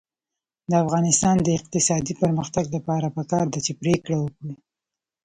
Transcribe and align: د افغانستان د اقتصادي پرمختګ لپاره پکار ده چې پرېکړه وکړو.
د 0.69 0.71
افغانستان 0.83 1.35
د 1.41 1.47
اقتصادي 1.59 2.13
پرمختګ 2.21 2.65
لپاره 2.75 3.07
پکار 3.17 3.45
ده 3.53 3.59
چې 3.65 3.71
پرېکړه 3.81 4.17
وکړو. 4.19 4.53